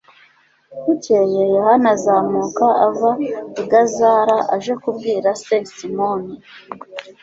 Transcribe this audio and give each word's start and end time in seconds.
bukeye, 0.83 1.41
yohani 1.55 1.87
azamuka 1.95 2.65
ava 2.85 3.11
i 3.61 3.63
gazara, 3.71 4.37
aje 4.55 4.73
kubwira 4.81 5.29
se, 5.43 5.55
simoni 5.75 6.33